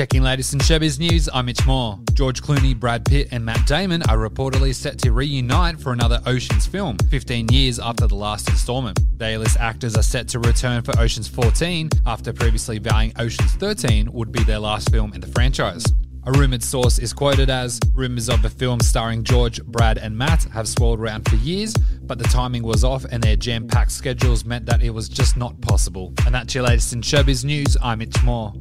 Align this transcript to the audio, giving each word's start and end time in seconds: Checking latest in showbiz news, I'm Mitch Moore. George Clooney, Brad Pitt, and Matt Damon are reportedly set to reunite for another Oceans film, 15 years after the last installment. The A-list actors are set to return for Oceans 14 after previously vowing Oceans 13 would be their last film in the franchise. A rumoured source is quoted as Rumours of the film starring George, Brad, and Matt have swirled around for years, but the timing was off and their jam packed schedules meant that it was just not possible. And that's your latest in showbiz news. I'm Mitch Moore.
Checking 0.00 0.22
latest 0.22 0.54
in 0.54 0.60
showbiz 0.60 0.98
news, 0.98 1.28
I'm 1.30 1.44
Mitch 1.44 1.66
Moore. 1.66 1.98
George 2.14 2.40
Clooney, 2.40 2.74
Brad 2.74 3.04
Pitt, 3.04 3.28
and 3.32 3.44
Matt 3.44 3.66
Damon 3.66 4.00
are 4.04 4.16
reportedly 4.16 4.74
set 4.74 4.98
to 5.00 5.12
reunite 5.12 5.78
for 5.78 5.92
another 5.92 6.22
Oceans 6.24 6.66
film, 6.66 6.96
15 7.10 7.48
years 7.48 7.78
after 7.78 8.06
the 8.06 8.14
last 8.14 8.48
installment. 8.48 8.98
The 9.18 9.36
A-list 9.36 9.58
actors 9.60 9.96
are 9.96 10.02
set 10.02 10.26
to 10.28 10.38
return 10.38 10.80
for 10.80 10.98
Oceans 10.98 11.28
14 11.28 11.90
after 12.06 12.32
previously 12.32 12.78
vowing 12.78 13.12
Oceans 13.18 13.52
13 13.56 14.10
would 14.10 14.32
be 14.32 14.42
their 14.42 14.58
last 14.58 14.90
film 14.90 15.12
in 15.12 15.20
the 15.20 15.26
franchise. 15.26 15.84
A 16.24 16.32
rumoured 16.32 16.62
source 16.62 16.98
is 16.98 17.12
quoted 17.12 17.50
as 17.50 17.78
Rumours 17.94 18.30
of 18.30 18.40
the 18.40 18.48
film 18.48 18.80
starring 18.80 19.22
George, 19.22 19.62
Brad, 19.64 19.98
and 19.98 20.16
Matt 20.16 20.44
have 20.44 20.66
swirled 20.66 21.00
around 21.00 21.28
for 21.28 21.36
years, 21.36 21.74
but 22.04 22.18
the 22.18 22.24
timing 22.24 22.62
was 22.62 22.84
off 22.84 23.04
and 23.04 23.22
their 23.22 23.36
jam 23.36 23.68
packed 23.68 23.92
schedules 23.92 24.46
meant 24.46 24.64
that 24.64 24.82
it 24.82 24.90
was 24.90 25.10
just 25.10 25.36
not 25.36 25.60
possible. 25.60 26.14
And 26.24 26.34
that's 26.34 26.54
your 26.54 26.64
latest 26.64 26.94
in 26.94 27.02
showbiz 27.02 27.44
news. 27.44 27.76
I'm 27.82 27.98
Mitch 27.98 28.22
Moore. 28.22 28.54